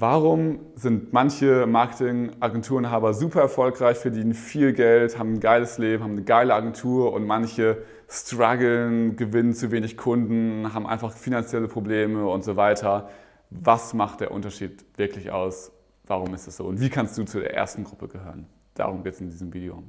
Warum 0.00 0.60
sind 0.76 1.12
manche 1.12 1.66
Marketingagenturenhaber 1.66 3.14
super 3.14 3.40
erfolgreich, 3.40 3.96
verdienen 3.96 4.32
viel 4.32 4.72
Geld, 4.72 5.18
haben 5.18 5.32
ein 5.32 5.40
geiles 5.40 5.78
Leben, 5.78 6.04
haben 6.04 6.12
eine 6.12 6.22
geile 6.22 6.54
Agentur 6.54 7.12
und 7.12 7.26
manche 7.26 7.82
strugglen, 8.08 9.16
gewinnen 9.16 9.54
zu 9.54 9.72
wenig 9.72 9.96
Kunden, 9.96 10.72
haben 10.72 10.86
einfach 10.86 11.10
finanzielle 11.10 11.66
Probleme 11.66 12.28
und 12.28 12.44
so 12.44 12.54
weiter? 12.54 13.08
Was 13.50 13.92
macht 13.92 14.20
der 14.20 14.30
Unterschied 14.30 14.84
wirklich 14.96 15.32
aus? 15.32 15.72
Warum 16.06 16.32
ist 16.32 16.46
es 16.46 16.58
so? 16.58 16.66
Und 16.66 16.80
wie 16.80 16.90
kannst 16.90 17.18
du 17.18 17.24
zu 17.24 17.40
der 17.40 17.54
ersten 17.54 17.82
Gruppe 17.82 18.06
gehören? 18.06 18.46
Darum 18.74 19.02
geht 19.02 19.14
es 19.14 19.20
in 19.20 19.30
diesem 19.30 19.52
Video. 19.52 19.82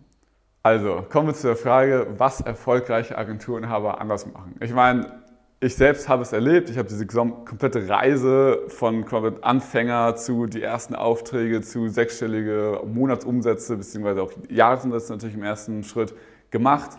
Also, 0.63 1.05
kommen 1.07 1.27
wir 1.27 1.35
zu 1.35 1.45
der 1.45 1.55
Frage, 1.55 2.07
was 2.17 2.41
erfolgreiche 2.41 3.15
Agenturenhaber 3.15 4.01
anders 4.01 4.25
machen. 4.25 4.55
Ich 4.59 4.73
meine, 4.73 5.21
ich 5.61 5.75
selbst 5.75 6.07
habe 6.07 6.21
es 6.21 6.31
erlebt. 6.31 6.69
Ich 6.69 6.77
habe 6.77 6.87
diese 6.87 7.05
komplette 7.05 7.89
Reise 7.89 8.61
von 8.69 9.05
Anfänger 9.41 10.15
zu 10.15 10.45
die 10.45 10.61
ersten 10.61 10.95
Aufträge, 10.95 11.61
zu 11.61 11.89
sechsstellige 11.89 12.81
Monatsumsätze 12.86 13.75
beziehungsweise 13.75 14.23
auch 14.23 14.31
Jahresumsätze 14.50 15.11
natürlich 15.11 15.36
im 15.36 15.43
ersten 15.43 15.83
Schritt 15.83 16.14
gemacht. 16.50 16.91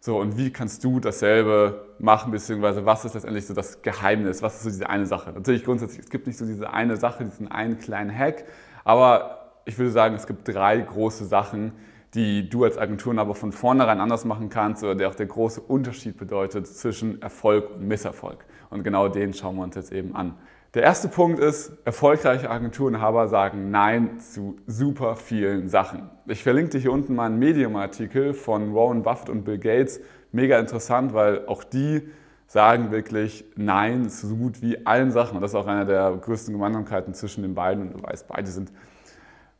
So, 0.00 0.18
und 0.18 0.36
wie 0.38 0.50
kannst 0.50 0.82
du 0.82 0.98
dasselbe 0.98 1.84
machen, 1.98 2.32
beziehungsweise 2.32 2.84
was 2.84 3.04
ist 3.04 3.14
letztendlich 3.14 3.46
so 3.46 3.54
das 3.54 3.82
Geheimnis? 3.82 4.42
Was 4.42 4.56
ist 4.56 4.62
so 4.62 4.70
diese 4.70 4.88
eine 4.88 5.06
Sache? 5.06 5.32
Natürlich 5.32 5.62
grundsätzlich, 5.62 6.00
es 6.00 6.10
gibt 6.10 6.26
nicht 6.26 6.38
so 6.38 6.46
diese 6.46 6.72
eine 6.72 6.96
Sache, 6.96 7.24
diesen 7.24 7.48
einen 7.48 7.78
kleinen 7.78 8.16
Hack, 8.16 8.44
aber 8.82 9.52
ich 9.66 9.78
würde 9.78 9.90
sagen, 9.90 10.14
es 10.14 10.26
gibt 10.26 10.48
drei 10.48 10.78
große 10.78 11.26
Sachen, 11.26 11.72
die 12.14 12.48
du 12.48 12.64
als 12.64 12.76
Agenturen 12.76 13.18
aber 13.18 13.34
von 13.34 13.52
vornherein 13.52 14.00
anders 14.00 14.24
machen 14.24 14.48
kannst 14.48 14.82
oder 14.82 14.94
der 14.94 15.08
auch 15.08 15.14
der 15.14 15.26
große 15.26 15.60
Unterschied 15.60 16.16
bedeutet 16.16 16.66
zwischen 16.66 17.22
Erfolg 17.22 17.70
und 17.70 17.86
Misserfolg. 17.86 18.44
Und 18.70 18.82
genau 18.82 19.08
den 19.08 19.32
schauen 19.34 19.56
wir 19.56 19.62
uns 19.62 19.76
jetzt 19.76 19.92
eben 19.92 20.14
an. 20.14 20.34
Der 20.74 20.84
erste 20.84 21.08
Punkt 21.08 21.40
ist, 21.40 21.72
erfolgreiche 21.84 22.48
Agenturenhaber 22.48 23.26
sagen 23.26 23.72
Nein 23.72 24.20
zu 24.20 24.56
super 24.68 25.16
vielen 25.16 25.68
Sachen. 25.68 26.08
Ich 26.26 26.44
verlinke 26.44 26.70
dir 26.70 26.78
hier 26.78 26.92
unten 26.92 27.16
mal 27.16 27.26
einen 27.26 27.40
Medium-Artikel 27.40 28.34
von 28.34 28.72
Warren 28.72 29.02
Buffett 29.02 29.30
und 29.30 29.42
Bill 29.42 29.58
Gates. 29.58 30.00
Mega 30.30 30.60
interessant, 30.60 31.12
weil 31.12 31.44
auch 31.46 31.64
die 31.64 32.02
sagen 32.46 32.92
wirklich 32.92 33.44
Nein 33.56 34.10
zu 34.10 34.28
so 34.28 34.36
gut 34.36 34.62
wie 34.62 34.86
allen 34.86 35.10
Sachen. 35.10 35.36
Und 35.36 35.42
das 35.42 35.52
ist 35.52 35.56
auch 35.56 35.66
eine 35.66 35.86
der 35.86 36.16
größten 36.20 36.54
Gemeinsamkeiten 36.54 37.14
zwischen 37.14 37.42
den 37.42 37.54
beiden. 37.54 37.88
Und 37.88 37.98
du 37.98 38.02
weißt, 38.04 38.28
beide 38.28 38.48
sind 38.48 38.72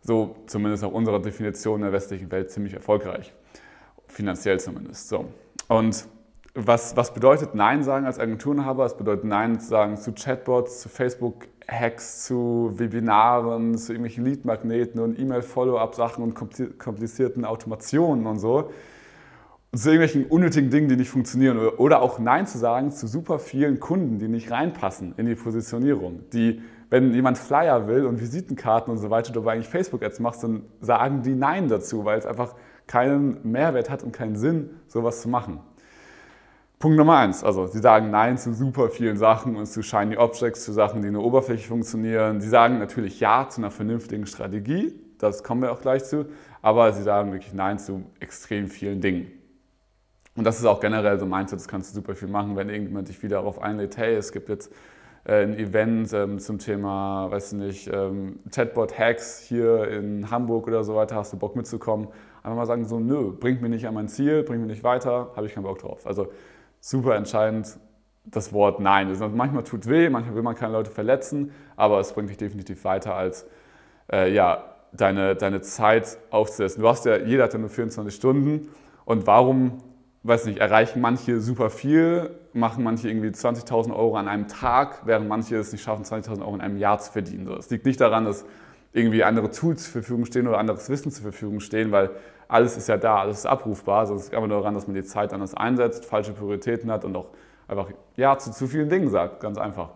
so 0.00 0.36
zumindest 0.46 0.82
nach 0.82 0.90
unserer 0.90 1.20
Definition 1.20 1.76
in 1.76 1.82
der 1.82 1.92
westlichen 1.92 2.30
Welt 2.30 2.50
ziemlich 2.50 2.74
erfolgreich. 2.74 3.34
Finanziell 4.06 4.58
zumindest. 4.58 5.08
So. 5.08 5.26
Und 5.68 6.06
was, 6.54 6.96
was 6.96 7.14
bedeutet 7.14 7.54
Nein 7.54 7.84
sagen 7.84 8.06
als 8.06 8.18
Agenturenhaber? 8.18 8.84
Es 8.84 8.96
bedeutet 8.96 9.24
Nein 9.24 9.60
sagen 9.60 9.96
zu 9.96 10.12
Chatbots, 10.12 10.80
zu 10.80 10.88
Facebook-Hacks, 10.88 12.24
zu 12.24 12.72
Webinaren, 12.74 13.78
zu 13.78 13.92
irgendwelchen 13.92 14.24
Lead-Magneten 14.24 15.00
und 15.00 15.16
E-Mail-Follow-up-Sachen 15.18 16.24
und 16.24 16.34
komplizierten 16.34 17.44
Automationen 17.44 18.26
und 18.26 18.40
so. 18.40 18.72
zu 19.72 19.90
irgendwelchen 19.90 20.26
unnötigen 20.26 20.70
Dingen, 20.70 20.88
die 20.88 20.96
nicht 20.96 21.10
funktionieren. 21.10 21.58
Oder 21.58 22.02
auch 22.02 22.18
Nein 22.18 22.46
zu 22.46 22.58
sagen 22.58 22.90
zu 22.90 23.06
super 23.06 23.38
vielen 23.38 23.78
Kunden, 23.78 24.18
die 24.18 24.26
nicht 24.26 24.50
reinpassen 24.50 25.14
in 25.16 25.26
die 25.26 25.36
Positionierung, 25.36 26.28
die 26.32 26.62
wenn 26.90 27.14
jemand 27.14 27.38
Flyer 27.38 27.86
will 27.86 28.04
und 28.04 28.20
Visitenkarten 28.20 28.90
und 28.92 28.98
so 28.98 29.10
weiter, 29.10 29.32
du 29.32 29.40
aber 29.40 29.52
eigentlich 29.52 29.68
Facebook-Ads 29.68 30.20
machst, 30.20 30.42
dann 30.42 30.64
sagen 30.80 31.22
die 31.22 31.34
Nein 31.34 31.68
dazu, 31.68 32.04
weil 32.04 32.18
es 32.18 32.26
einfach 32.26 32.54
keinen 32.86 33.38
Mehrwert 33.50 33.88
hat 33.88 34.02
und 34.02 34.12
keinen 34.12 34.36
Sinn, 34.36 34.70
sowas 34.88 35.22
zu 35.22 35.28
machen. 35.28 35.60
Punkt 36.80 36.96
Nummer 36.96 37.18
eins, 37.18 37.44
also 37.44 37.66
sie 37.66 37.78
sagen 37.78 38.10
Nein 38.10 38.38
zu 38.38 38.54
super 38.54 38.88
vielen 38.88 39.16
Sachen 39.18 39.54
und 39.54 39.66
zu 39.66 39.82
Shiny 39.82 40.16
Objects, 40.16 40.64
zu 40.64 40.72
Sachen, 40.72 41.02
die 41.02 41.08
in 41.08 41.14
der 41.14 41.22
Oberfläche 41.22 41.68
funktionieren. 41.68 42.40
Sie 42.40 42.48
sagen 42.48 42.78
natürlich 42.78 43.20
Ja 43.20 43.48
zu 43.48 43.60
einer 43.60 43.70
vernünftigen 43.70 44.26
Strategie, 44.26 44.94
das 45.18 45.44
kommen 45.44 45.62
wir 45.62 45.72
auch 45.72 45.82
gleich 45.82 46.04
zu, 46.04 46.26
aber 46.62 46.92
sie 46.92 47.02
sagen 47.02 47.32
wirklich 47.32 47.52
Nein 47.52 47.78
zu 47.78 48.04
extrem 48.18 48.66
vielen 48.66 49.00
Dingen. 49.00 49.30
Und 50.36 50.44
das 50.44 50.58
ist 50.58 50.64
auch 50.64 50.80
generell 50.80 51.18
so 51.18 51.26
Mindset, 51.26 51.60
das 51.60 51.68
kannst 51.68 51.90
du 51.90 51.96
super 51.96 52.14
viel 52.14 52.28
machen, 52.28 52.56
wenn 52.56 52.70
irgendjemand 52.70 53.08
dich 53.08 53.22
wieder 53.22 53.36
darauf 53.36 53.60
einlädt, 53.60 53.98
hey, 53.98 54.14
es 54.14 54.32
gibt 54.32 54.48
jetzt 54.48 54.72
ein 55.24 55.58
Event 55.58 56.12
ähm, 56.12 56.38
zum 56.38 56.58
Thema, 56.58 57.30
weiß 57.30 57.52
nicht, 57.52 57.90
ähm, 57.92 58.38
Chatbot-Hacks 58.50 59.40
hier 59.40 59.88
in 59.88 60.30
Hamburg 60.30 60.66
oder 60.66 60.82
so 60.82 60.94
weiter, 60.94 61.16
hast 61.16 61.32
du 61.32 61.38
Bock 61.38 61.56
mitzukommen? 61.56 62.08
Einfach 62.42 62.56
mal 62.56 62.66
sagen 62.66 62.86
so, 62.86 62.98
nö, 62.98 63.32
bringt 63.32 63.60
mich 63.60 63.70
nicht 63.70 63.86
an 63.86 63.94
mein 63.94 64.08
Ziel, 64.08 64.42
bringt 64.42 64.60
mich 64.62 64.70
nicht 64.70 64.84
weiter, 64.84 65.30
habe 65.36 65.46
ich 65.46 65.54
keinen 65.54 65.64
Bock 65.64 65.78
drauf. 65.78 66.06
Also 66.06 66.28
super 66.80 67.16
entscheidend 67.16 67.78
das 68.24 68.52
Wort 68.52 68.80
Nein. 68.80 69.08
Also 69.08 69.28
manchmal 69.28 69.64
tut 69.64 69.88
weh, 69.88 70.08
manchmal 70.08 70.36
will 70.36 70.42
man 70.42 70.54
keine 70.54 70.72
Leute 70.72 70.90
verletzen, 70.90 71.52
aber 71.76 72.00
es 72.00 72.12
bringt 72.12 72.30
dich 72.30 72.36
definitiv 72.36 72.84
weiter 72.84 73.14
als 73.14 73.46
äh, 74.10 74.32
ja, 74.32 74.64
deine, 74.92 75.36
deine 75.36 75.60
Zeit 75.60 76.18
aufzusetzen. 76.30 76.82
Du 76.82 76.88
hast 76.88 77.04
ja, 77.04 77.18
jeder 77.18 77.44
hat 77.44 77.52
ja 77.52 77.58
nur 77.58 77.68
24 77.68 78.14
Stunden 78.14 78.68
und 79.04 79.26
warum 79.26 79.78
weiß 80.22 80.46
nicht, 80.46 80.58
erreichen 80.58 81.00
manche 81.00 81.40
super 81.40 81.70
viel, 81.70 82.30
machen 82.52 82.84
manche 82.84 83.08
irgendwie 83.08 83.28
20.000 83.28 83.94
Euro 83.94 84.16
an 84.16 84.28
einem 84.28 84.48
Tag, 84.48 85.02
während 85.06 85.28
manche 85.28 85.56
es 85.56 85.72
nicht 85.72 85.82
schaffen, 85.82 86.04
20.000 86.04 86.40
Euro 86.40 86.54
in 86.54 86.60
einem 86.60 86.78
Jahr 86.78 86.98
zu 86.98 87.12
verdienen. 87.12 87.46
Das 87.46 87.70
liegt 87.70 87.86
nicht 87.86 88.00
daran, 88.00 88.24
dass 88.24 88.44
irgendwie 88.92 89.22
andere 89.22 89.50
Tools 89.50 89.84
zur 89.84 89.92
Verfügung 89.92 90.24
stehen 90.24 90.48
oder 90.48 90.58
anderes 90.58 90.88
Wissen 90.90 91.12
zur 91.12 91.22
Verfügung 91.22 91.60
stehen, 91.60 91.92
weil 91.92 92.10
alles 92.48 92.76
ist 92.76 92.88
ja 92.88 92.96
da, 92.96 93.20
alles 93.20 93.38
ist 93.38 93.46
abrufbar. 93.46 94.00
Also 94.00 94.14
es 94.14 94.24
liegt 94.24 94.34
einfach 94.34 94.48
nur 94.48 94.58
daran, 94.58 94.74
dass 94.74 94.86
man 94.86 94.94
die 94.94 95.04
Zeit 95.04 95.32
anders 95.32 95.54
einsetzt, 95.54 96.04
falsche 96.04 96.32
Prioritäten 96.32 96.90
hat 96.90 97.04
und 97.04 97.16
auch 97.16 97.28
einfach 97.68 97.88
Ja 98.16 98.36
zu 98.38 98.50
zu 98.50 98.66
vielen 98.66 98.88
Dingen 98.88 99.08
sagt, 99.08 99.40
ganz 99.40 99.58
einfach. 99.58 99.90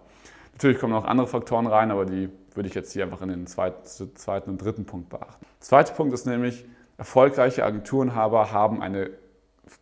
Natürlich 0.53 0.79
kommen 0.79 0.93
noch 0.93 1.05
andere 1.05 1.27
Faktoren 1.27 1.67
rein, 1.67 1.91
aber 1.91 2.05
die 2.05 2.29
würde 2.55 2.69
ich 2.69 2.75
jetzt 2.75 2.93
hier 2.93 3.03
einfach 3.03 3.21
in 3.23 3.29
den 3.29 3.47
zweiten, 3.49 4.51
und 4.51 4.63
dritten 4.63 4.85
Punkt 4.85 5.09
beachten. 5.09 5.45
Der 5.59 5.61
zweite 5.61 5.93
Punkt 5.95 6.15
ist 6.15 6.27
nämlich, 6.27 6.65
erfolgreiche 6.97 7.65
Agenturenhaber 7.65 8.53
haben 8.53 8.81
eine 8.81 9.11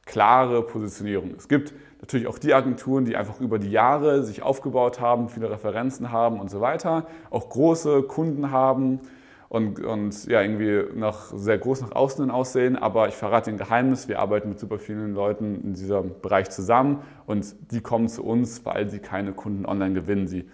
klare 0.07 0.63
Positionierung. 0.63 1.35
Es 1.37 1.49
gibt 1.49 1.75
natürlich 2.01 2.27
auch 2.27 2.39
die 2.39 2.53
Agenturen, 2.55 3.05
die 3.05 3.17
einfach 3.17 3.41
über 3.41 3.59
die 3.59 3.71
Jahre 3.71 4.25
sich 4.25 4.43
aufgebaut 4.43 5.01
haben, 5.01 5.29
viele 5.29 5.51
Referenzen 5.51 6.11
haben 6.11 6.41
und 6.41 6.51
so 6.51 6.61
weiter, 6.61 7.07
auch 7.31 7.49
große 7.49 8.03
Kunden 8.03 8.51
haben 8.51 9.01
und, 9.49 9.85
und 9.85 10.27
ja, 10.27 10.41
irgendwie 10.43 10.83
nach, 10.99 11.33
sehr 11.35 11.59
groß 11.59 11.83
nach 11.83 11.93
außen 11.93 12.31
aussehen. 12.31 12.77
Aber 12.77 13.09
ich 13.09 13.15
verrate 13.15 13.51
ein 13.51 13.59
Geheimnis, 13.59 14.09
wir 14.09 14.19
arbeiten 14.19 14.49
mit 14.49 14.59
super 14.59 14.79
vielen 14.79 15.15
Leuten 15.15 15.63
in 15.63 15.75
diesem 15.75 16.21
Bereich 16.23 16.51
zusammen 16.51 17.03
und 17.27 17.55
die 17.71 17.81
kommen 17.81 18.09
zu 18.09 18.25
uns, 18.25 18.65
weil 18.65 18.89
sie 18.89 18.99
keine 18.99 19.33
Kunden 19.33 19.67
online 19.67 19.95
gewinnen. 19.95 20.27
Sie, 20.27 20.49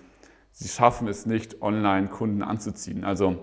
sie 0.50 0.68
schaffen 0.68 1.08
es 1.08 1.26
nicht, 1.26 1.62
online 1.62 2.08
Kunden 2.08 2.42
anzuziehen. 2.42 3.04
Also 3.04 3.36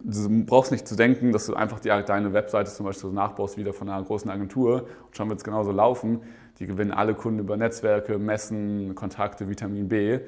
Du 0.00 0.44
brauchst 0.44 0.70
nicht 0.70 0.86
zu 0.86 0.96
denken, 0.96 1.32
dass 1.32 1.46
du 1.46 1.54
einfach 1.54 1.80
die, 1.80 1.88
deine 1.88 2.32
Webseite 2.32 2.70
zum 2.70 2.86
Beispiel 2.86 3.10
so 3.10 3.14
nachbaust 3.14 3.56
wieder 3.56 3.72
von 3.72 3.88
einer 3.88 4.02
großen 4.02 4.30
Agentur 4.30 4.86
und 5.06 5.16
schon 5.16 5.28
wird 5.28 5.38
es 5.38 5.44
genauso 5.44 5.72
laufen. 5.72 6.22
Die 6.58 6.66
gewinnen 6.66 6.92
alle 6.92 7.14
Kunden 7.14 7.40
über 7.40 7.56
Netzwerke, 7.56 8.18
Messen, 8.18 8.94
Kontakte, 8.94 9.48
Vitamin 9.48 9.88
B. 9.88 10.20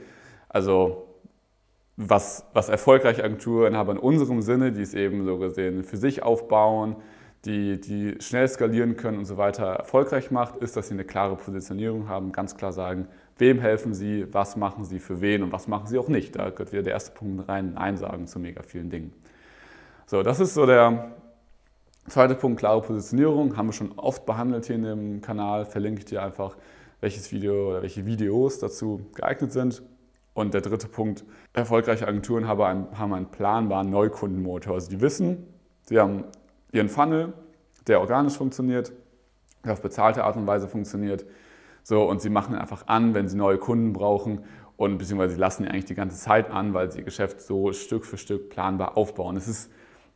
Also 0.49 1.07
was, 1.97 2.47
was 2.55 2.69
erfolgreiche 2.69 3.23
Agenturen 3.23 3.77
haben 3.77 3.91
in 3.91 3.99
unserem 3.99 4.43
Sinne, 4.43 4.73
die 4.73 4.83
es 4.83 4.95
eben 4.95 5.25
so 5.25 5.39
gesehen 5.39 5.85
für 5.85 5.99
sich 5.99 6.23
aufbauen, 6.23 6.97
die, 7.45 7.81
die 7.81 8.17
schnell 8.21 8.49
skalieren 8.49 8.97
können 8.97 9.19
und 9.19 9.25
so 9.25 9.37
weiter 9.37 9.67
erfolgreich 9.67 10.31
macht, 10.31 10.57
ist, 10.57 10.77
dass 10.77 10.89
sie 10.89 10.95
eine 10.95 11.05
klare 11.05 11.37
Positionierung 11.37 12.09
haben, 12.09 12.33
ganz 12.33 12.57
klar 12.57 12.73
sagen, 12.73 13.07
wem 13.39 13.59
helfen 13.61 13.95
sie, 13.95 14.27
was 14.33 14.57
machen 14.57 14.85
sie 14.85 14.99
für 14.99 15.21
wen 15.21 15.43
und 15.43 15.53
was 15.53 15.69
machen 15.69 15.87
sie 15.87 15.99
auch 15.99 16.09
nicht. 16.09 16.37
Da 16.37 16.51
gehört 16.51 16.73
wieder 16.73 16.83
der 16.83 16.93
erste 16.93 17.13
Punkt 17.13 17.49
rein, 17.49 17.75
Nein 17.75 17.97
sagen 17.97 18.27
zu 18.27 18.39
mega 18.39 18.63
vielen 18.63 18.91
Dingen. 18.91 19.13
So, 20.11 20.25
das 20.25 20.41
ist 20.41 20.55
so 20.55 20.67
der 20.67 21.13
zweite 22.09 22.35
Punkt, 22.35 22.59
klare 22.59 22.83
Positionierung. 22.83 23.57
Haben 23.57 23.69
wir 23.69 23.73
schon 23.73 23.93
oft 23.97 24.27
behandelt 24.27 24.67
hier 24.67 24.75
in 24.75 24.83
dem 24.83 25.21
Kanal. 25.21 25.65
Verlinke 25.65 26.01
ich 26.01 26.05
dir 26.05 26.21
einfach, 26.21 26.57
welches 27.01 27.31
Video 27.31 27.71
oder 27.71 27.83
welche 27.83 28.05
Videos 28.07 28.59
dazu 28.59 29.07
geeignet 29.15 29.53
sind. 29.53 29.85
Und 30.35 30.53
der 30.53 30.63
dritte 30.63 30.89
Punkt, 30.89 31.23
erfolgreiche 31.53 32.09
Agenturen 32.09 32.49
haben 32.49 32.61
einen, 32.61 32.99
haben 32.99 33.13
einen 33.13 33.27
planbaren 33.27 33.89
Neukundenmotor. 33.89 34.75
Also 34.75 34.91
die 34.91 35.01
wissen, 35.01 35.47
sie 35.83 36.01
haben 36.01 36.25
ihren 36.73 36.89
Funnel, 36.89 37.33
der 37.87 38.01
organisch 38.01 38.37
funktioniert, 38.37 38.91
der 39.65 39.75
auf 39.75 39.81
bezahlte 39.81 40.25
Art 40.25 40.37
und 40.37 40.45
Weise 40.45 40.67
funktioniert. 40.67 41.25
So, 41.85 42.03
und 42.03 42.21
sie 42.21 42.31
machen 42.31 42.57
einfach 42.57 42.89
an, 42.89 43.15
wenn 43.15 43.29
sie 43.29 43.37
neue 43.37 43.59
Kunden 43.59 43.93
brauchen 43.93 44.41
und 44.77 44.99
beziehungsweise 44.99 45.35
sie 45.35 45.41
lassen 45.41 45.69
eigentlich 45.69 45.85
die 45.85 45.95
ganze 45.95 46.17
Zeit 46.17 46.51
an, 46.51 46.75
weil 46.75 46.91
sie 46.91 46.99
ihr 46.99 47.05
Geschäft 47.05 47.41
so 47.43 47.73
Stück 47.73 48.05
für 48.05 48.19
Stück 48.19 48.51
planbar 48.51 48.97
aufbauen. 48.97 49.37
Es 49.37 49.47
ist 49.47 49.71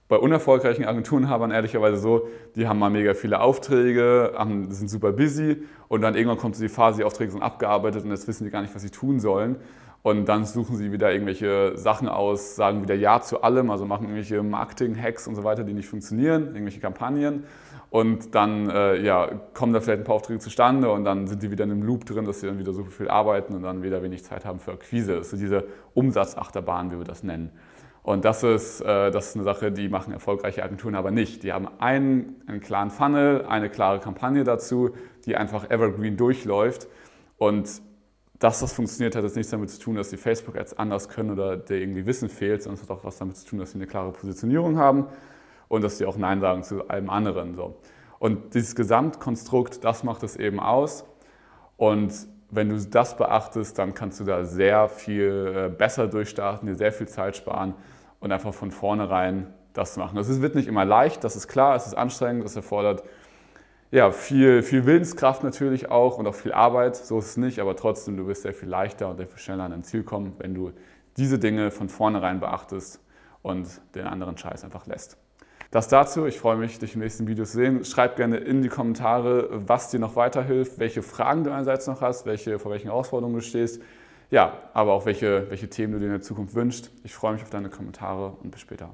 bei 0.09 0.17
unerfolgreichen 0.17 0.85
Agenturenhabern 0.85 1.51
ehrlicherweise 1.51 1.97
so, 1.97 2.29
die 2.57 2.69
haben 2.69 2.79
mal 2.79 2.91
mega 2.91 3.15
viele 3.15 3.41
Aufträge, 3.41 4.33
sind 4.69 4.91
super 4.91 5.13
busy 5.13 5.63
und 5.89 6.03
dann 6.03 6.15
irgendwann 6.15 6.39
kommt 6.39 6.59
die 6.61 6.69
Phase, 6.69 6.99
die 6.99 7.05
Aufträge 7.05 7.33
sind 7.33 7.43
abgearbeitet 7.43 8.05
und 8.05 8.11
jetzt 8.11 8.29
wissen 8.29 8.45
die 8.45 8.51
gar 8.51 8.61
nicht, 8.61 8.75
was 8.75 8.83
sie 8.83 8.91
tun 8.91 9.19
sollen. 9.19 9.57
Und 10.03 10.29
dann 10.29 10.45
suchen 10.45 10.77
sie 10.77 10.93
wieder 10.93 11.11
irgendwelche 11.11 11.79
Sachen 11.79 12.09
aus, 12.09 12.57
sagen 12.57 12.83
wieder 12.83 12.95
Ja 12.95 13.23
zu 13.23 13.43
allem, 13.43 13.71
also 13.71 13.87
machen 13.87 14.03
irgendwelche 14.03 14.43
Marketing-Hacks 14.43 15.27
und 15.27 15.35
so 15.35 15.45
weiter, 15.45 15.65
die 15.65 15.73
nicht 15.73 15.89
funktionieren, 15.89 16.49
irgendwelche 16.49 16.81
Kampagnen. 16.81 17.45
und 17.89 18.35
dann 18.35 18.69
äh, 18.69 19.01
ja, 19.01 19.31
kommen 19.55 19.73
da 19.73 19.81
vielleicht 19.81 20.01
ein 20.01 20.05
paar 20.05 20.17
Aufträge 20.17 20.41
zustande 20.41 20.91
und 20.91 21.05
dann 21.05 21.27
sind 21.27 21.43
die 21.43 21.51
wieder 21.51 21.65
in 21.65 21.71
einem 21.71 21.83
Loop 21.85 22.05
drin, 22.05 22.27
dass 22.27 22.41
sie 22.41 22.49
dann 22.49 22.59
wieder 22.59 22.73
so 22.73 22.85
viel 22.85 23.09
arbeiten 23.09 23.55
und 23.55 23.63
dann 23.63 23.83
wieder 23.83 24.03
wenig 24.03 24.25
Zeit 24.25 24.45
haben 24.45 24.59
für 24.59 24.73
Akquise. 24.73 25.15
Das 25.15 25.27
ist 25.27 25.31
so 25.31 25.37
diese 25.39 25.65
Umsatzachterbahn, 25.95 26.91
wie 26.91 26.99
wir 26.99 27.05
das 27.05 27.23
nennen. 27.23 27.51
Und 28.05 28.27
das 28.27 28.43
ist, 28.43 28.83
äh, 28.83 29.11
das 29.11 29.29
ist 29.29 29.37
eine 29.37 29.45
Sache, 29.45 29.73
die 29.73 29.89
machen 29.89 30.13
erfolgreiche 30.13 30.63
Agenturen 30.63 30.95
aber 30.95 31.11
nicht. 31.11 31.43
Die 31.43 31.55
haben 31.55 31.67
einen, 31.79 32.37
einen 32.47 32.61
klaren 32.61 32.91
Funnel, 32.91 33.47
eine 33.47 33.71
klare 33.71 33.99
Kampagne 33.99 34.45
dazu, 34.45 34.91
die 35.25 35.37
einfach 35.37 35.71
evergreen 35.71 36.19
durchläuft. 36.19 36.87
Und 37.39 37.81
dass 38.39 38.61
das 38.61 38.75
funktioniert, 38.75 39.17
hat 39.17 39.25
jetzt 39.25 39.37
nichts 39.37 39.51
damit 39.51 39.71
zu 39.71 39.81
tun, 39.81 39.97
dass 39.97 40.11
die 40.11 40.19
Facebook-Ads 40.19 40.79
anders 40.79 41.09
können 41.09 41.31
oder 41.31 41.57
der 41.57 41.79
irgendwie 41.79 42.05
Wissen 42.05 42.29
fehlt, 42.29 42.63
sondern 42.63 42.83
es 42.83 42.89
hat 42.89 42.95
auch 42.95 43.05
was 43.05 43.17
damit 43.17 43.39
zu 43.39 43.47
tun, 43.47 43.59
dass 43.59 43.71
sie 43.73 43.79
eine 43.79 43.87
klare 43.87 44.13
Positionierung 44.13 44.77
haben 44.77 45.07
und 45.69 45.83
dass 45.83 45.97
sie 45.97 46.05
auch 46.05 46.19
Nein 46.19 46.43
sagen 46.43 46.63
zu 46.63 46.87
allem 46.87 47.09
anderen. 47.09 47.55
So. 47.55 47.79
Und 48.19 48.53
dieses 48.53 48.75
Gesamtkonstrukt, 48.75 49.83
das 49.83 50.05
macht 50.05 50.23
es 50.25 50.37
eben 50.37 50.61
aus. 50.61 51.07
Und 51.79 52.13
wenn 52.55 52.69
du 52.69 52.79
das 52.79 53.17
beachtest, 53.17 53.79
dann 53.79 53.95
kannst 53.95 54.21
du 54.21 54.25
da 54.25 54.45
sehr 54.45 54.89
viel 54.89 55.55
äh, 55.55 55.69
besser 55.69 56.07
durchstarten, 56.07 56.67
dir 56.67 56.75
sehr 56.75 56.93
viel 56.93 57.09
Zeit 57.09 57.37
sparen 57.37 57.75
und 58.21 58.33
einfach 58.33 58.55
von 58.55 58.71
vornherein 58.71 59.53
das 59.73 59.97
machen. 59.97 60.17
Es 60.19 60.41
wird 60.41 60.55
nicht 60.55 60.69
immer 60.69 60.85
leicht, 60.85 61.25
das 61.25 61.37
ist 61.37 61.49
klar, 61.49 61.75
es 61.75 61.87
ist 61.87 61.95
anstrengend, 61.95 62.45
es 62.45 62.57
erfordert 62.57 63.03
ja, 63.91 64.11
viel, 64.11 64.63
viel 64.63 64.87
Willenskraft 64.87 65.45
natürlich 65.45 65.89
auch 65.89 66.19
und 66.19 66.27
auch 66.27 66.35
viel 66.35 66.53
Arbeit, 66.53 66.97
so 66.97 67.19
ist 67.19 67.27
es 67.27 67.37
nicht, 67.37 67.61
aber 67.61 67.77
trotzdem, 67.77 68.17
du 68.17 68.27
wirst 68.27 68.43
sehr 68.43 68.53
viel 68.53 68.69
leichter 68.69 69.09
und 69.09 69.19
sehr 69.19 69.29
viel 69.29 69.39
schneller 69.39 69.65
an 69.65 69.71
dein 69.71 69.85
Ziel 69.85 70.03
kommen, 70.03 70.33
wenn 70.39 70.53
du 70.53 70.73
diese 71.17 71.39
Dinge 71.39 71.71
von 71.71 71.89
vornherein 71.89 72.41
beachtest 72.41 73.01
und 73.43 73.69
den 73.95 74.07
anderen 74.07 74.37
Scheiß 74.37 74.65
einfach 74.65 74.87
lässt. 74.87 75.17
Das 75.75 75.89
dazu. 75.89 76.25
Ich 76.27 76.39
freue 76.39 76.57
mich, 76.57 76.79
dich 76.79 76.95
im 76.95 77.01
nächsten 77.01 77.27
Video 77.27 77.45
zu 77.45 77.55
sehen. 77.55 77.85
Schreib 77.85 78.15
gerne 78.15 78.37
in 78.37 78.63
die 78.63 78.69
Kommentare, 78.69 79.49
was 79.67 79.91
dir 79.91 79.99
noch 79.99 80.15
weiterhilft, 80.15 80.79
welche 80.79 81.03
Fragen 81.03 81.43
du 81.43 81.51
einerseits 81.51 81.89
noch 81.89 82.01
hast, 82.01 82.27
welche, 82.27 82.61
vor 82.61 82.71
welchen 82.71 82.87
Herausforderungen 82.87 83.35
du 83.35 83.43
stehst. 83.43 83.83
Ja, 84.31 84.57
aber 84.73 84.93
auch 84.93 85.05
welche, 85.05 85.51
welche 85.51 85.69
Themen 85.69 85.95
du 85.95 85.99
dir 85.99 86.05
in 86.05 86.13
der 86.13 86.21
Zukunft 86.21 86.55
wünschst. 86.55 86.93
Ich 87.03 87.13
freue 87.13 87.33
mich 87.33 87.43
auf 87.43 87.51
deine 87.51 87.71
Kommentare 87.71 88.37
und 88.41 88.53
bis 88.53 88.61
später. 88.61 88.91